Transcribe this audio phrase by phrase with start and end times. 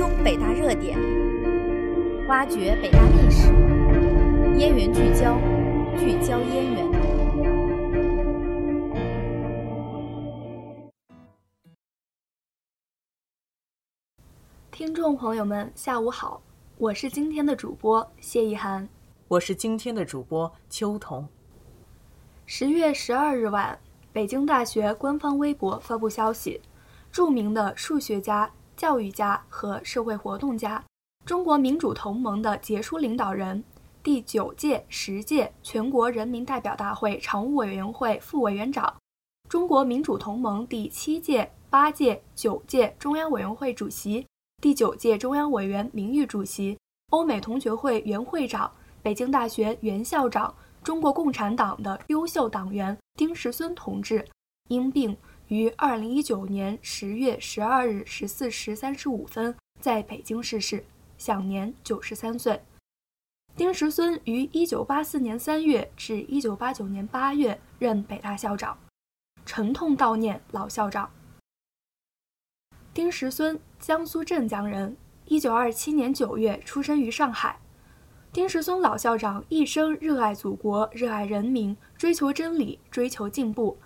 [0.00, 0.98] 踪北大热点，
[2.26, 3.48] 挖掘北大历史，
[4.58, 5.38] 燕园聚焦，
[5.98, 6.90] 聚焦燕园。
[14.70, 16.40] 听众朋友们，下午好，
[16.78, 18.88] 我是今天的主播谢一涵，
[19.28, 21.28] 我是今天的主播秋桐。
[22.46, 23.78] 十月十二日晚，
[24.14, 26.58] 北京大学官方微博发布消息，
[27.12, 28.50] 著名的数学家。
[28.80, 30.82] 教育家和社会活动家，
[31.26, 33.62] 中国民主同盟的杰出领导人，
[34.02, 38.96] 第九届、十届全国人民代表大会常务委员会副委员长，
[39.50, 44.26] 中国民主同盟第七届、八届、九届中央委员会主席，
[44.62, 46.78] 第九届中央委员名誉主席，
[47.10, 48.72] 欧美同学会原会长，
[49.02, 54.26] 北京大学原校长，中国共产党的优秀党员丁石孙同志，
[54.68, 55.14] 因病。
[55.50, 60.84] 于二零一九年十月十二日十四时三十五分在北京逝世，
[61.18, 62.62] 享年九十三岁。
[63.56, 68.78] 丁石孙于一九八四年三月至一九八九年八月任北大校长，
[69.44, 71.10] 沉痛悼念老校长。
[72.94, 77.58] 丁石孙，江苏镇江人，一九二七年九月出生于上海。
[78.32, 83.76] 丁石孙老校长一生热爱祖国，热爱人民，追求真理，追求进步。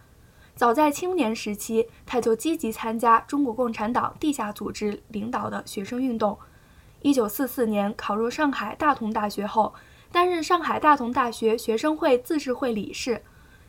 [0.57, 6.39] 早在青年时期，他就积极参加中国共产党地下组织领导的学生运动。
[7.03, 9.75] 一九四四年考入上海大同大学后，
[10.13, 13.23] 担任上海大同大学学生会自治会理事，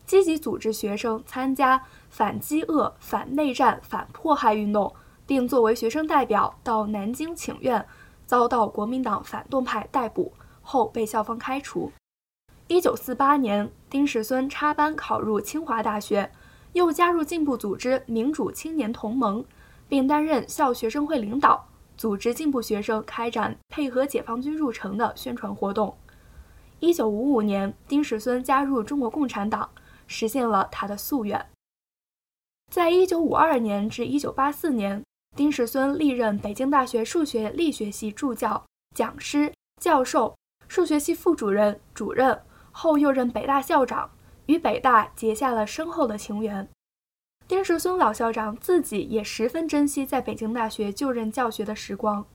[0.05, 4.93] 积极组织学生参加反饥饿、反内战、反迫害运动，
[5.25, 7.83] 并作为学生代表到南京请愿，
[8.27, 11.91] 遭到国民党反动派逮捕后被校方开除。
[12.67, 16.31] 一九四八年，丁石孙插班考入清华大学。
[16.75, 19.45] 又加入进步组织民主青年同盟，
[19.87, 25.95] 并担任校学生会领导，组织进步学生开展配合解放军入城的宣传活动。
[26.81, 29.69] 一九五五年，丁石孙加入中国共产党，
[30.05, 31.45] 实现了他的夙愿。
[32.69, 35.01] 在一九五二年至一九八四年，
[35.33, 38.61] 丁石孙历任北京大学数学力学系助教、
[38.93, 40.35] 讲师、教授、
[40.67, 42.37] 数学系副主任、主任，
[42.71, 44.09] 后又任北大校长。
[44.47, 46.67] 与北大结下了深厚的情缘。
[47.47, 52.25] 丁石孙老校长自己也十分珍惜在北京大学就任教学的时光。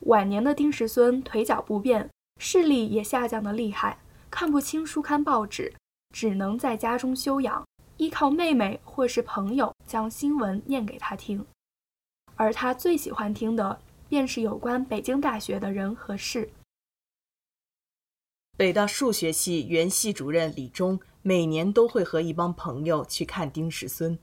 [0.00, 3.98] 晚年的丁石孙腿脚不便，视力也下降的厉害，
[4.30, 5.72] 看不清书刊报纸，
[6.14, 11.46] 只能在家中休养，依靠妹妹或是朋友将新闻念给他听。
[12.34, 16.50] 而他最喜欢听的，便是有关北京大学的人和事。
[18.56, 21.00] 北大数学系原系主任李忠。
[21.24, 24.18] 每年都会和一帮朋友去看丁石孙，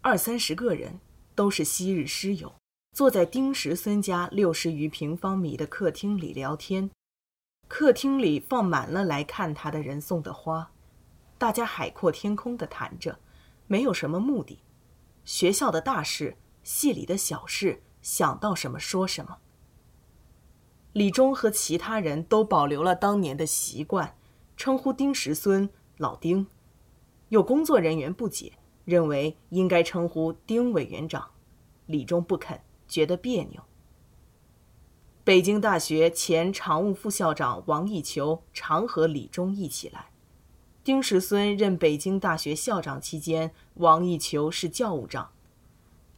[0.00, 1.00] 二三十个人，
[1.34, 2.54] 都是昔日师友，
[2.92, 6.88] 坐在丁石孙家六十余平方米的客厅里聊天。
[7.66, 10.70] 客厅里放满了来看他的人送的花，
[11.36, 13.18] 大家海阔天空地谈着，
[13.66, 14.60] 没有什么目的，
[15.24, 19.38] 学校的大事，系里的小事，想到什么说什么。
[20.92, 24.16] 李忠和其他人都保留了当年的习惯，
[24.56, 25.68] 称呼丁石孙。
[25.98, 26.46] 老丁，
[27.28, 28.52] 有工作人员不解，
[28.84, 31.30] 认为应该称呼丁委员长，
[31.86, 33.62] 李忠不肯，觉得别扭。
[35.22, 40.10] 北京大学前常务副校长王义球常和李忠一起来。
[40.82, 45.30] 丁石孙任北京大学校长期间，王义球是教务长。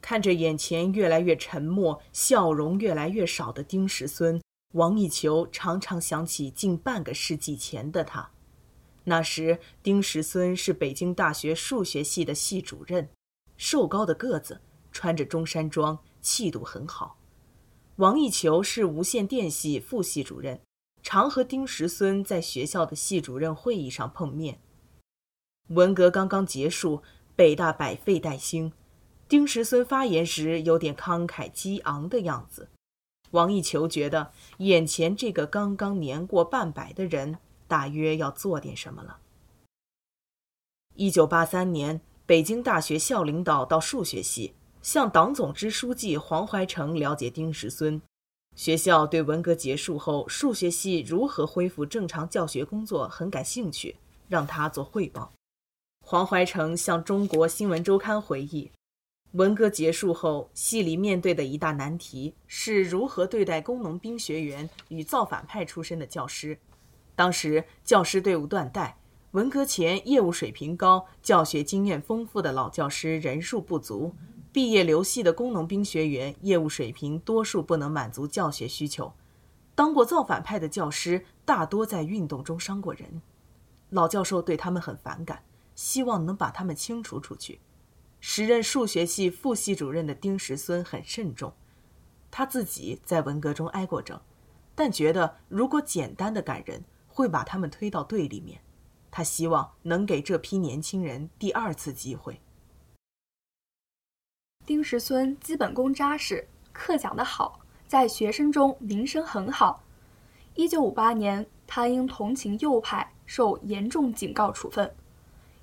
[0.00, 4.40] 看着眼前越来越沉默、笑容越来越少的丁石孙，
[4.72, 8.30] 王义球常常想起近半个世纪前的他。
[9.08, 13.08] 那时，丁石孙是北京大学数学系的系主任，
[13.56, 17.16] 瘦高的个子，穿着中山装，气度很好。
[17.96, 20.60] 王义球是无线电系副系主任，
[21.04, 24.58] 常和丁石孙在学校的系主任会议上碰面。
[25.68, 27.02] 文革刚刚结束，
[27.36, 28.72] 北大百废待兴，
[29.28, 32.70] 丁石孙发言时有点慷慨激昂的样子。
[33.30, 37.38] 王义球觉得眼前这个刚刚年过半百的人。
[37.66, 39.18] 大约要做点什么了。
[40.94, 48.00] 一九八三年，北京大学校领导到数学系，向党总支书记黄怀成了解丁石孙。
[48.54, 53.96] 学校对文革结束后数学系如何恢复正常教学工作很感兴趣，
[54.28, 55.30] 让他做汇报。
[56.00, 58.70] 黄怀成向中国新闻周刊回忆，
[59.32, 66.58] 文革结束后，系里面对的一大难题是如何对待工农兵学员与造反派出身的教师。
[67.16, 68.98] 当时教师队伍断代，
[69.32, 74.14] 文革前业务水平高、教学经验丰富的老教师人数不足，
[74.52, 79.12] 毕业留系的工农兵学员业务水平多数不能满足教学需求。
[79.74, 83.20] 当过造反派的教师大多在运动中伤过人，
[83.90, 85.42] 老教授对他们很反感，
[85.74, 87.60] 希望能把他们清除出去。
[88.20, 91.52] 时任数学系副系主任的丁石孙很慎重，
[92.30, 94.18] 他自己在文革中挨过整，
[94.74, 96.82] 但觉得如果简单的赶人
[97.16, 98.60] 会把他们推到对立面，
[99.10, 102.38] 他希望能给这批年轻人第二次机会。
[104.66, 107.60] 丁石孙基本功扎实，课讲得好。
[107.88, 109.82] 在学生中名声很好。
[110.56, 114.94] 一九五八年，他因同情右派受严重警告处分。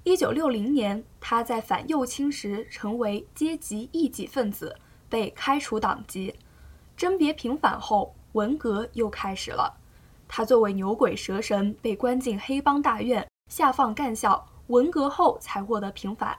[0.01, 4.75] 一九六零年，他在反右倾时成为阶级异己分子，
[5.07, 6.33] 被开除党籍。
[6.97, 9.82] 甄别平反后，文革又开始了。
[10.35, 14.43] 他作为牛鬼蛇神被关进黑帮大院，下放干校。
[14.65, 16.35] 文革后才获得平反。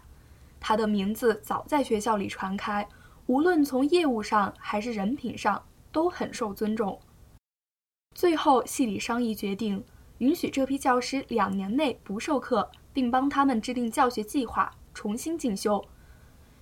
[0.58, 2.88] 他的名字早在学校里传开，
[3.26, 5.62] 无论从业务上还是人品上。
[5.92, 6.98] 都很受尊重。
[8.16, 9.84] 最后，系里商议决定，
[10.18, 15.80] 允许这批教师两年内不授课，并帮他们制定教学计划，重新进修。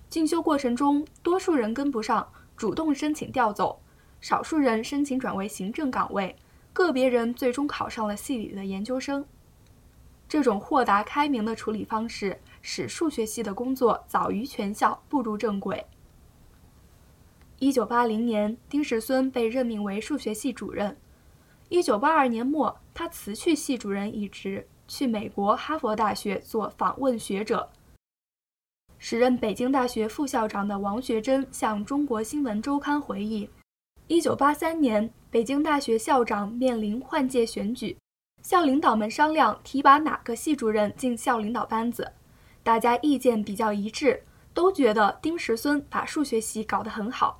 [0.07, 3.81] 进修过程中，多数人跟不上，主动申请调走；
[4.21, 6.35] 少数人申请转为行政岗位，
[6.73, 9.23] 个别人最终考上了系里的研究生。
[10.27, 15.85] 这种豁达开明的处理方式，使数学系的工作早于全校步入正轨。
[17.59, 20.97] 一九八零年，丁石孙被任命为数学系主任。
[21.69, 27.69] 一九八二年末，他辞去系主任一职，去美国哈佛大学做访问学者。
[28.97, 33.49] 时任北京大学副校长的王学珍向《中国新闻周刊》回忆：
[34.07, 37.97] 一九八三年，北京大学校长面临换届选举，
[38.43, 42.13] 校领导们商量提拔哪个系主任进校领导班子，
[42.61, 47.39] 大家意见比较一致，都觉得丁石孙把数学系搞得很好。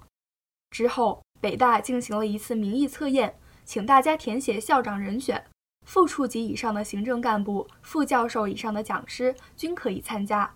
[0.72, 5.46] 之后，北大进行了一次民意测验，请大家填写校长人选，
[5.86, 10.52] 副处级以上的行政干部、副教授以上的讲师均可以参加。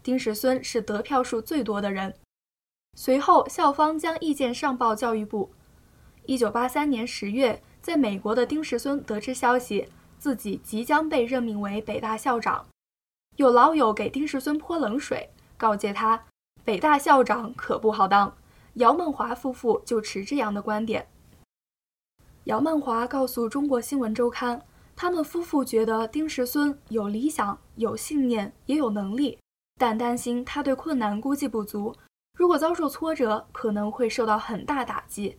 [0.00, 2.14] 丁石孙是得票数最多的人。
[2.96, 5.50] 随后，校方将意见上报教育部。
[6.28, 9.88] 一九八三年十月，在美国的丁石孙得知消息，
[10.18, 12.66] 自己即将被任命为北大校长，
[13.36, 16.22] 有老友给丁石孙泼冷水，告诫他，
[16.66, 18.36] 北大校长可不好当。
[18.74, 21.08] 姚梦华夫妇就持这样的观点。
[22.44, 24.58] 姚梦华告诉《中国新闻周刊》，
[24.94, 29.38] 他们夫妇觉得丁石孙有理想、有信念、也有能力，
[29.78, 31.96] 但担心他对困难估计不足，
[32.36, 35.38] 如果遭受挫折，可能会受到很大打击。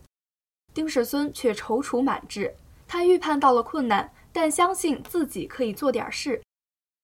[0.72, 2.54] 丁石孙却踌躇满志，
[2.86, 6.40] 他预判到了困难，但相信自己可以做点事。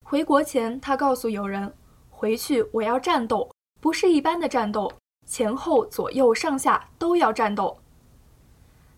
[0.05, 1.75] 回国前，他告诉友人
[2.11, 4.93] ：“回去我要战斗，不是一般的战斗。”
[5.27, 7.77] 前后左右上下都要战斗。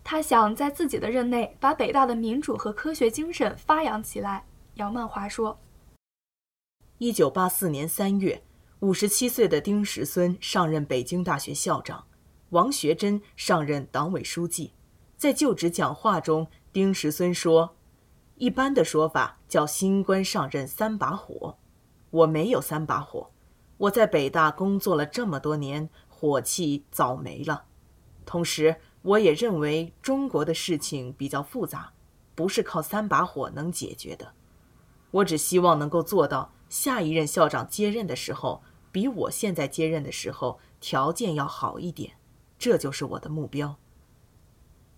[0.05, 4.45] 他想在自己的任内把北大的民主和科学精神发扬起来。
[4.75, 5.59] 姚曼华说
[6.99, 8.43] ：“一九八四年三月，
[8.81, 12.05] 五十七岁的丁石孙上任北京大学校长，
[12.51, 14.73] 王学珍上任党委书记。
[15.17, 17.77] 在就职讲话中，丁石孙说
[18.37, 21.59] ：‘一般的说法叫新官上任三把火，
[22.11, 23.31] 我没有三把火。
[23.77, 25.89] 我在北大工作了这么多年。’”
[26.21, 27.67] 火气早没了，
[28.27, 31.93] 同时我也认为中国的事情比较复杂，
[32.35, 34.33] 不是靠三把火能解决的。
[35.13, 42.15] 我只希望能够做到下一任校长接任的时候，比我现在接任的时候条件要好一点，
[42.59, 43.77] 这就是我的目标。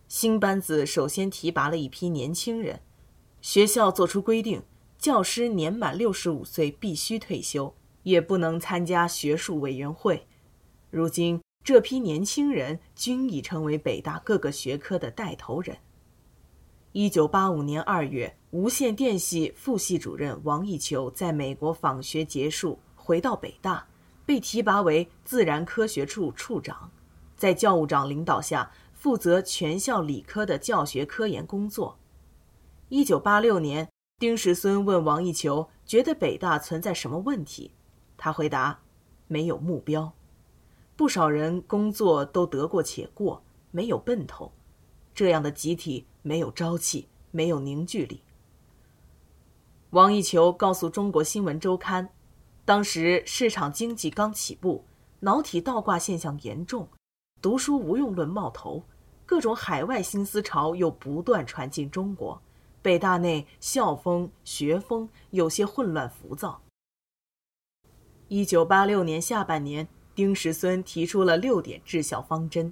[0.08, 2.80] 新班子首先提拔了一批年轻人，
[3.40, 4.62] 学校作出规定，
[4.98, 10.26] 教师年满六十五岁必须退休，也不能参加学术委员会。
[10.90, 15.76] 如今，这批年轻人均已成为北大各个学科的带头人。
[16.92, 23.86] 一九八五年二月，无线电系副系主任王义球在美国访学结束，回到北大，
[24.26, 26.90] 被提拔为自然科学处处长，
[27.40, 31.98] 在教务长领导下，负责全校理科的教学科研工作。
[32.90, 37.72] 一九八六年，丁石孙问王一球：“觉得北大存在什么问题？”
[38.18, 38.80] 他回答
[39.26, 40.12] ：“没有目标。”
[40.94, 44.52] 不少人工作都得过且过，没有奔头，
[45.14, 48.20] 这样的集体没有朝气，没有凝聚力。
[49.92, 52.04] 王一球告诉《中国新闻周刊》，
[52.66, 54.84] 当时市场经济刚起步，
[55.20, 56.86] 脑体倒挂现象严重，
[57.42, 58.82] 读书无用论冒头，
[59.24, 62.40] 各种海外新思潮又不断传进中国，
[62.82, 66.60] 北大内校风学风有些混乱浮躁。
[68.28, 69.88] 一九八六年下半年。
[70.12, 72.70] 丁石孙提出了六点治校方针：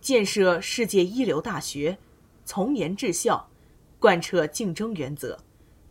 [0.00, 1.98] 建设世界一流大学，
[2.44, 3.48] 从严治校，
[3.98, 5.36] 贯彻竞争原则，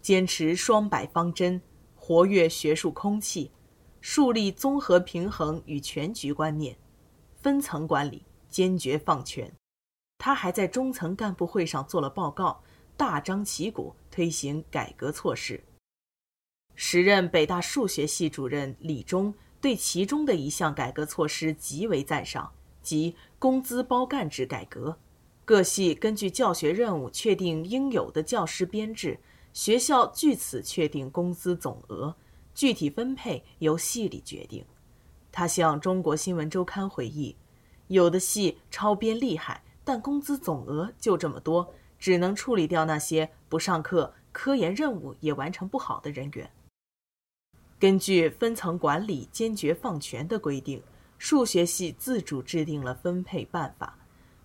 [0.02, 1.62] 坚持双百方针，
[1.96, 3.52] 活跃学术空气，
[4.00, 6.78] 树立综合平衡与全局观念，
[7.46, 9.54] 分层管理，坚决放权。
[10.18, 12.60] 他还在中层干部会上做了报告，
[12.98, 15.64] 大张旗鼓推行改革措施。
[16.74, 24.98] 时任北大数学系主任李忠对其中的一项改革措施极为赞赏，即工资包干制改革。
[25.46, 29.20] 各系根据教学任务确定应有的教师编制，
[29.54, 32.16] 学校据此确定工资总额，
[32.56, 34.66] 具体分配由系里决定。
[35.36, 37.36] 他向《中国新闻周刊》回忆，
[37.88, 39.62] 有的系超编厉害。
[39.84, 46.50] 但工资总额就这么多，只能处理掉那些不上课、科研任务也完成不好的人员。
[47.78, 50.82] 根据分层管理、坚决放权的规定，
[51.18, 53.98] 数学系自主制定了分配办法，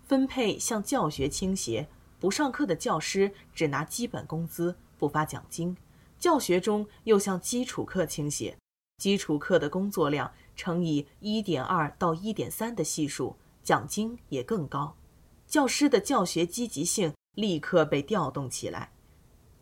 [0.03, 5.73] 分配向教学倾斜，不上课的教师只拿基本工资，不发奖金；
[6.19, 8.59] 教学中又向基础课倾斜，
[8.99, 14.97] 基础课的工作量乘以一点二到一点三的系数，奖金也更高。
[15.47, 18.93] 教师的教学积极性立刻被调动起来，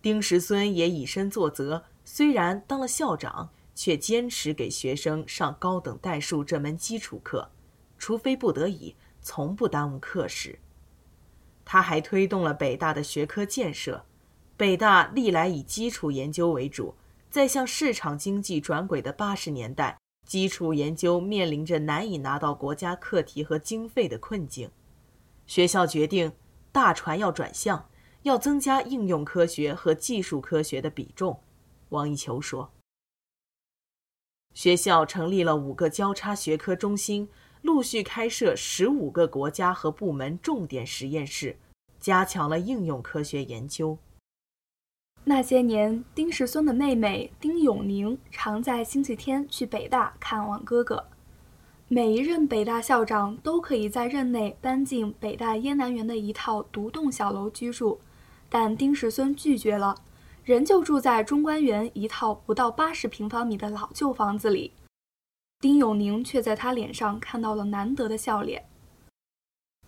[0.03, 7.51] 丁石孙也以身作则，虽然当了校长，却坚持给学生上高等代数这门基础课，
[7.97, 10.59] 除非不得已，从不耽误课时。
[11.65, 14.05] 他还推动了北大的学科建设，
[14.57, 16.95] 北大历来以基础研究为主，
[17.31, 24.71] 在向市场经济转轨的八十年代，基础研究面临着难以拿到国家课题和经费的困境。
[25.47, 26.31] 学校决定，
[26.71, 27.89] 大船要转向，
[28.25, 31.41] 要增加应用科学和技术科学的比重。
[31.89, 32.71] 王一球说
[34.53, 37.27] ：“学校成立了五个交叉学科中心，
[37.63, 41.57] 陆续开设十五个国家和部门重点实验室，
[41.99, 43.97] 加强了应用科学研究。”
[45.29, 51.05] 那些年，丁石孙的妹妹丁永宁常在星期天去北大看望哥哥。
[51.87, 58.01] 每一任北大校长都可以在任内搬进北大燕南园的一套独栋小楼居住，
[58.49, 59.97] 但丁石孙拒绝了，
[60.45, 64.73] 仍旧住在中关园一套不到八十平方米的老旧房子里。
[65.61, 68.65] 丁永宁却在他脸上看到了难得的笑脸。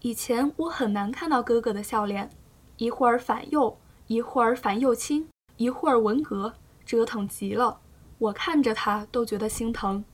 [0.02, 2.28] 以前我很难看到哥哥的笑脸，
[2.76, 3.78] 一会儿反右，
[4.10, 6.52] 一会儿反右倾，一会儿文革，
[6.84, 7.78] 折腾极了，
[8.18, 10.04] 我看着他都觉得心疼。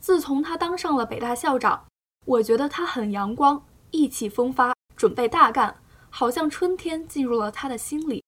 [0.00, 1.84] 自从他当上了北大校长，
[2.26, 3.60] 我觉得他很阳光，
[3.90, 5.74] 意气风发，准备大干，
[6.10, 8.22] 好像春天进入了他的心里，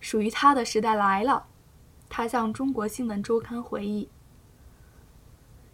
[0.00, 1.46] 属于他的时代来了。
[2.08, 4.08] 他向《中国新闻周刊》回忆，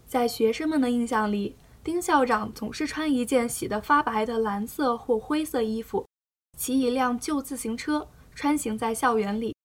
[0.06, 6.04] 在学生们的印象里，丁校长总是穿一件洗得发白的蓝色或灰色衣服，
[6.58, 9.56] 骑一辆旧自行车穿行在校园里。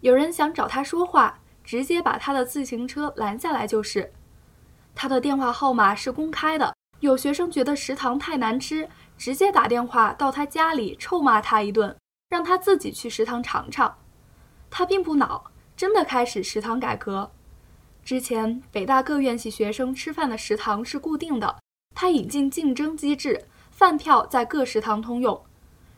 [0.00, 4.12] 有人想找他说话，直接把他的自行车拦下来就是。
[4.92, 11.96] 他的电话号码是公开的，有学生觉得食堂太难吃，直接打电话到他家里臭骂他一顿，
[12.28, 13.96] 让他自己去食堂尝尝。
[14.68, 17.30] 他并不恼，真的开始食堂改革。
[18.04, 21.60] 之前北大各院系学生吃饭的食堂是固定的，
[21.94, 25.40] 他引进竞争机制，饭票在各食堂通用，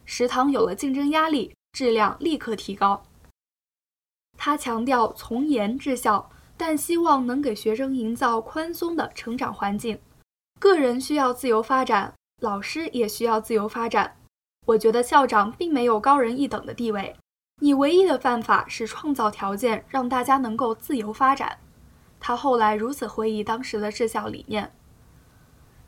[0.04, 3.02] 食堂有了竞争压力，质量立刻提高。
[4.38, 6.30] 他强调从严治校。
[6.56, 9.98] 但希望能给学生营造宽松的成长环境。
[10.60, 14.16] 个人需要自由发展，老师也需要自由发展。
[14.66, 17.16] 我觉得校长并没有高人一等的地位，
[17.60, 21.58] 你唯一的办法是创造条件，让大家能够自由发展。
[22.20, 24.72] 他后来如此回忆当时的治校理念。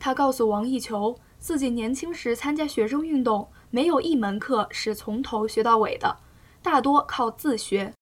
[0.00, 6.16] 他告诉王一球，自己年轻时参加学生运动，没有一门课是从头学到尾的，
[6.62, 7.92] 大多靠自学。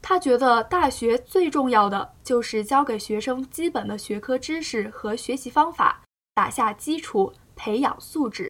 [0.00, 6.04] 他觉得大学最重要的就是教给学生基本的学科知识和学习方法，
[6.36, 8.48] 打下基础，培养素质。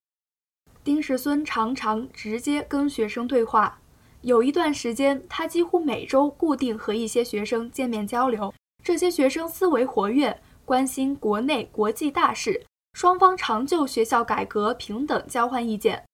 [0.84, 3.80] 丁石孙常常直接跟学生对话，
[4.20, 8.52] 有一段时间，他几乎每周固定和一些学生见面交流。
[8.84, 16.04] 这些学生思维活跃，关心国内国际大事，双方常就学校改革、平等交换意见。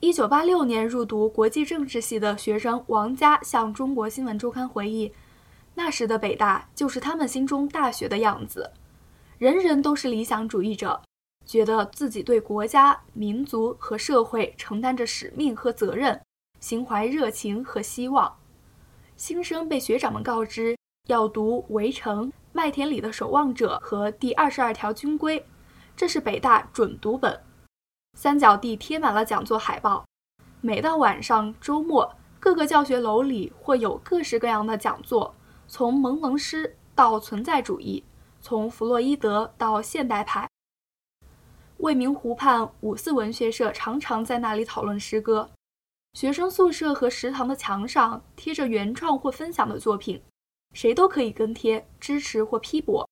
[0.00, 5.10] 一九八六年入读国际政治系的学生王佳向《中国新闻周刊》回忆，
[5.74, 8.70] 那时的北大就是他们心中大学的样子，
[9.38, 11.00] 人人都是理想主义者，
[11.46, 16.20] 觉得自己对国家、民族和社会承担着使命和责任，
[16.60, 18.36] 心怀热情和希望。
[19.16, 20.76] 新生被学长们告知，
[21.08, 25.40] 要读《围城》《麦田里的守望者》和《第二十二条军规》，
[25.96, 27.40] 这是北大准读本。
[28.16, 30.02] 三角地贴满了讲座海报，
[30.62, 35.34] 每到晚上、周末，各个教学楼里会有各式各样的讲座，
[35.68, 38.02] 从朦胧诗到存在主义，
[38.40, 40.48] 从弗洛伊德到现代派。
[41.76, 45.50] 未名湖畔五四文学社常常在那里讨论诗歌。
[46.14, 50.22] 学生宿舍和食堂的墙上贴着原创或分享的作品，
[50.72, 53.06] 谁都可以跟贴、支持或批驳。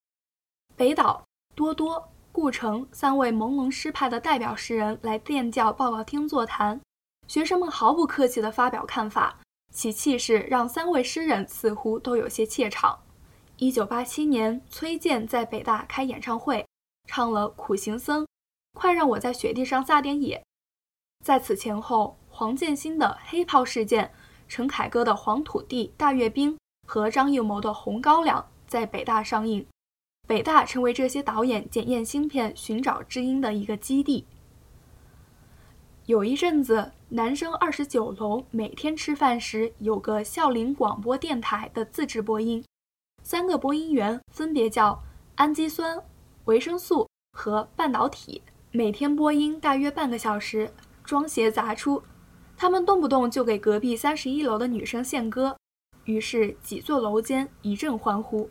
[0.75, 1.23] 北岛、
[1.55, 6.81] 多多、顾城三位朦胧诗派的代表诗人来电教报告厅座谈，
[7.29, 9.39] 学生们毫不客气地发表看法，
[9.73, 12.99] 其气势让三位诗人似乎都有些怯场。
[13.59, 16.67] 一九八七年，崔健在北大开演唱会，
[17.09, 18.25] 唱了《苦行僧》，
[18.77, 20.43] 快让我在雪地上撒点野。
[21.25, 22.19] 在此前后。
[22.37, 24.07] 黄建新的《黑炮事件》，
[24.49, 26.53] 陈凯歌的《黄土地》《大阅兵》
[26.85, 29.65] 和张艺谋的《红高粱》在北大上映，
[30.27, 34.25] 北大成为这些导演检验芯片、寻找知音的一个基地。
[36.07, 42.65] 有一阵子，男生二十九楼每天吃饭时有个校林广播电台的自制播音，
[43.23, 45.03] 三个播音员分别叫
[45.37, 45.99] 氨基酸、
[46.45, 50.71] 维生素和半导体，每天播音大约半个小时，
[51.05, 52.03] 装鞋砸出。
[52.57, 55.57] 他们动不动就给隔壁三十一楼的女生献歌，
[56.05, 58.49] 于是几座楼间一阵欢呼。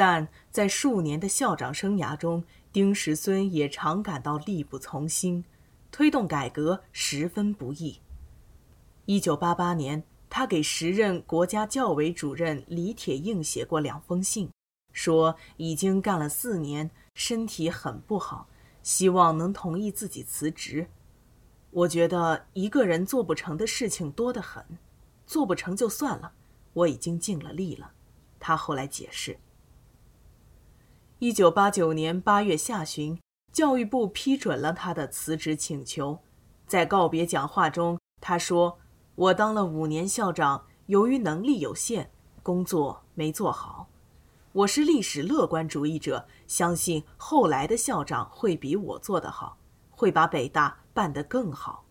[0.00, 2.42] 但在数年的校长生涯中，
[2.72, 5.44] 丁石孙也常感到力不从心，
[5.92, 8.00] 推动改革十分不易。
[9.04, 14.48] 一九八八年，他给时任国家教委主任李铁映写过两封信，
[14.94, 18.48] 说已经干了四年，身体很不好，
[18.82, 20.88] 希望能同意自己辞职。
[21.70, 24.64] 我觉得一个人做不成的事情多得很，
[25.26, 26.32] 做不成就算了，
[26.72, 27.92] 我已经尽了力了。
[28.38, 29.36] 他后来解释。
[31.20, 33.20] 一九八九年八月下旬，
[33.52, 36.18] 教育部批准了他的辞职请求。
[36.66, 38.78] 在告别讲话中，他说
[39.16, 42.10] ：“我当了五年校长，由于能力有限，
[42.42, 43.86] 工作没做好。
[44.52, 49.58] 我是历史乐观主义者，相信后来的校长会比我做得好，
[49.90, 51.84] 会把北大。”办得更好。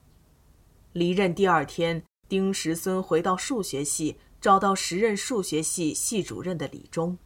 [0.91, 7.17] 离任第二天，丁石孙回到数学系，找到时任数学系系主任的李忠。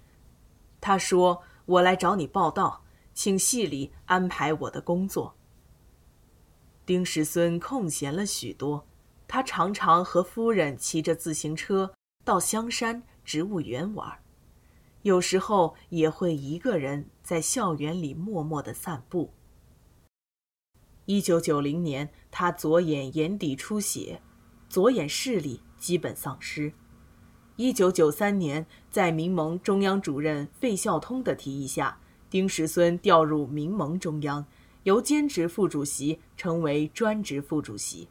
[0.80, 5.36] 他说：“我来找你报道，请系里安排我的工作。”
[6.86, 8.86] 丁石孙空闲了许多，
[9.28, 11.94] 他常常和夫人骑着自行车
[12.26, 14.20] 到香山植物园玩，
[15.04, 19.34] 有时候也会一个人在校园里默默地散步。
[21.06, 24.22] 一九九零年，他左眼眼底出血，
[24.68, 26.74] 左眼视力基本丧失。
[27.56, 34.44] 一九九三年，在民盟中央主任费孝通的提议下，丁石孙调入民盟中央，
[34.84, 38.08] 由兼职副主席成为专职副主席。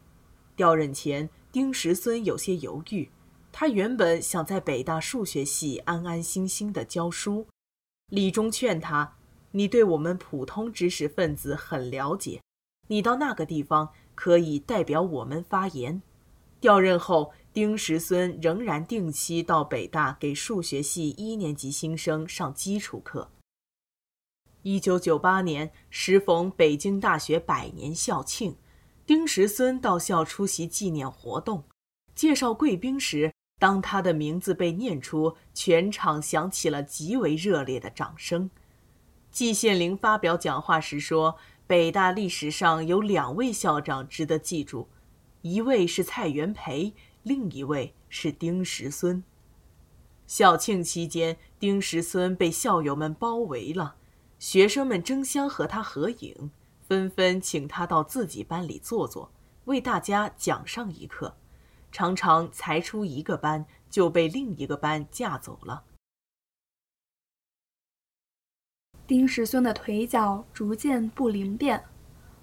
[0.55, 3.11] 调任前，丁石孙有些犹豫，
[3.51, 7.49] 他原本想在北大数学系安安心心地教书。
[8.11, 9.17] 李忠劝他
[9.51, 12.41] ：“你对我们普通知识分子很了解。”
[12.87, 16.01] 你到那个地方可以代表我们发言。
[16.61, 23.31] 调任后，丁石孙仍然定期到北大给数学系一年级新生上基础课。
[24.63, 28.57] 一九九八年时逢北京大学百年校庆，
[29.05, 31.65] 丁石孙到校出席纪念活动。
[32.15, 38.51] 介绍贵宾时，当他的名字被念出，全场响起了极为热烈的掌声。
[39.31, 41.37] 季羡林发表讲话时说。
[41.65, 44.89] 北大历史上有两位校长值得记住，
[45.41, 49.23] 一位是蔡元培，另一位是丁石孙。
[50.27, 53.97] 校庆期间，丁石孙被校友们包围了，
[54.39, 56.51] 学生们争相和他合影，
[56.89, 59.31] 纷纷请他到自己班里坐坐，
[59.67, 61.37] 为大家讲上一课。
[61.91, 65.85] 常常才出一个班，就被另一个班架走了。
[69.07, 71.85] 丁石孙的腿脚逐渐不灵便。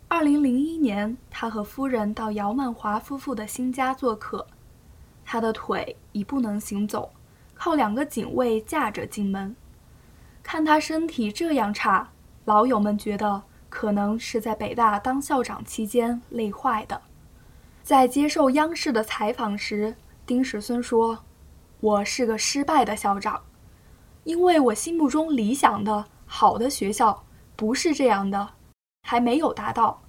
[0.08, 4.46] 二零零一年，他和夫人到姚曼华夫妇的新家做客，
[5.32, 7.12] 他的腿已不能行走，
[7.54, 9.56] 靠两个警卫架着进门。
[10.42, 12.10] 看他身体这样差，
[12.46, 17.00] 老友们觉得可能是在北大当校长期间累坏的。
[17.84, 21.24] 在接受央视的采访时，丁石孙说
[21.80, 23.44] ：“我是个失败的校长，
[24.24, 27.24] 因为我心目中理想的。”好的学校
[27.56, 28.50] 不是这样的，
[29.04, 30.02] 还没有达到。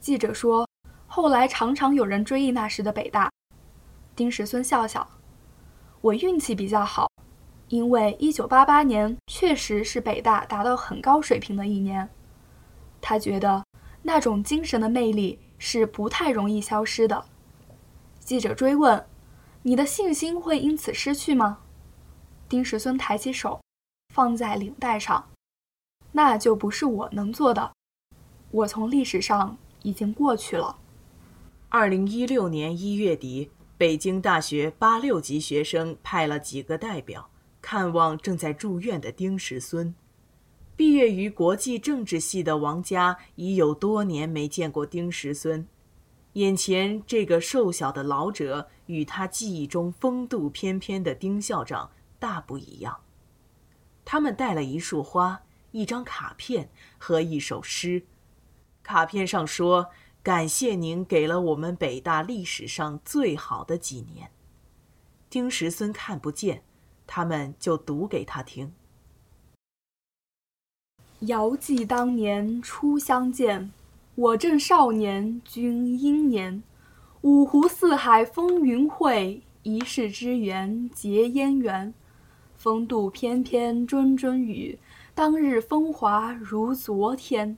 [0.00, 0.66] 记者说，
[1.06, 3.30] 后来常常有人追忆那时的北大。
[4.16, 5.06] 丁石孙笑笑
[6.00, 7.06] ：“我运气比较好，
[7.68, 12.08] 因为1988年确实是北大达到很高水平的一年。
[13.02, 13.62] 他觉得
[14.02, 17.26] 那种精神的魅力是不太容易消失的。
[18.18, 19.06] 记者追问
[19.62, 21.58] ：“你的信心会因此失去吗？”
[22.48, 23.60] 丁石孙抬起手，
[24.14, 25.28] 放在领带上
[26.12, 27.72] ：“那就不是我能做的。
[28.50, 30.78] 我从历史上已经过去了。”
[31.68, 37.28] 二零一六年一月底，北京大学八六级学生派了几个代表
[37.60, 39.94] 看望正在住院的丁石孙。
[40.76, 45.66] 毕业于国际政治系的王佳已有多年没见过丁石孙，
[46.34, 52.98] 眼前这个瘦小的老者与他记忆中风度翩翩的丁校长大不一样。
[54.06, 58.02] 他们带了一束花、一张卡片和一首诗，
[58.82, 59.90] 卡片上说
[60.26, 64.28] ：“感谢您给了我们北大历史上最好的几年。”
[65.30, 66.64] 丁石孙看不见，
[67.06, 68.72] 他们就读给他听。
[71.20, 73.70] 遥记当年初相见，
[74.16, 76.60] 我正少年，君英年。
[77.20, 81.94] 五湖四海风云会，一世之缘结烟缘。
[82.56, 84.76] 风度翩翩谆谆语，
[85.14, 87.56] 当日风华如昨天。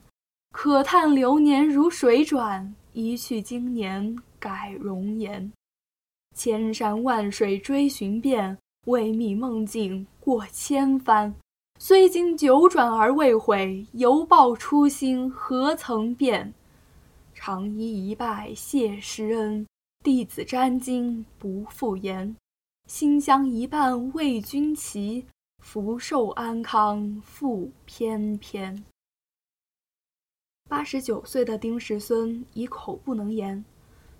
[0.50, 5.52] 可叹流年如水转，一去经年改容颜。
[6.34, 8.56] 千山万水追寻遍，
[8.86, 11.34] 未觅梦境过千帆。
[11.78, 16.52] 虽经九转而未悔，犹抱初心何曾变？
[17.34, 19.64] 长揖一拜谢师恩，
[20.02, 22.34] 弟子沾襟不复言。
[22.88, 25.26] 馨香一半为君祈，
[25.62, 28.84] 福寿安康复翩翩。
[30.68, 33.64] 八十九岁的丁石孙已口不能言，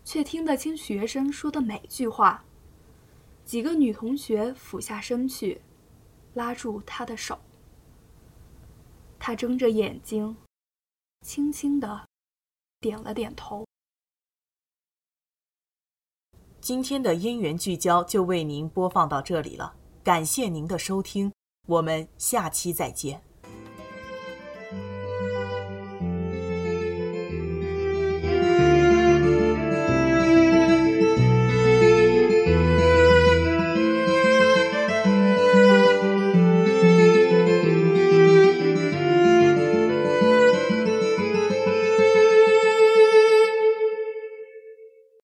[0.02, 2.42] 却听得清学生说的每句话。
[3.44, 5.61] 几个女同学俯下身去，
[6.32, 7.38] 拉住他的手。
[9.18, 10.37] 他睁着眼睛，
[11.20, 12.08] 轻轻的
[12.80, 13.66] 点了点头。
[16.61, 21.30] 今天的因缘聚焦就为您播放到这里了，感谢您的收听，
[21.66, 23.27] 我们下期再见。